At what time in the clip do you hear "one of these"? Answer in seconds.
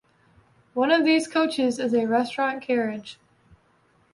0.73-1.27